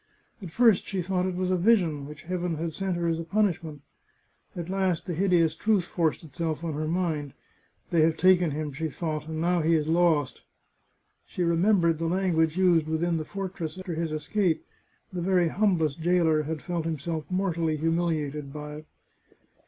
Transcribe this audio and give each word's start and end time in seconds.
At 0.41 0.49
first 0.49 0.87
she 0.87 1.03
thought 1.03 1.27
it 1.27 1.35
was 1.35 1.51
a 1.51 1.55
vision, 1.55 2.07
which 2.07 2.23
Heaven 2.23 2.55
had 2.55 2.73
sent 2.73 2.95
her 2.95 3.05
as 3.07 3.19
a 3.19 3.23
punishment. 3.23 3.83
At 4.55 4.67
last 4.67 5.05
the 5.05 5.13
hideous 5.13 5.53
truth 5.55 5.83
forced 5.85 6.23
itself 6.23 6.63
on 6.63 6.73
her 6.73 6.87
mind." 6.87 7.33
They 7.91 8.01
have 8.01 8.17
taken 8.17 8.49
him," 8.49 8.73
she 8.73 8.89
thought," 8.89 9.27
and 9.27 9.39
now 9.39 9.61
he 9.61 9.75
is 9.75 9.87
lost!" 9.87 10.41
She 11.27 11.43
remembered 11.43 11.99
the 11.99 12.07
language 12.07 12.57
used 12.57 12.87
within 12.87 13.17
the 13.17 13.25
fortress 13.25 13.77
after 13.77 13.93
his 13.93 14.11
escape— 14.11 14.65
t'e 15.13 15.21
very 15.21 15.49
humblest 15.49 16.01
jailer 16.01 16.41
had 16.41 16.63
felt 16.63 16.85
himself 16.85 17.29
mortally 17.29 17.77
humiliated 17.77 18.51
by 18.51 18.77
it. 18.77 18.87